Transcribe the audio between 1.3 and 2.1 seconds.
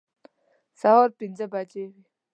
بجې وې.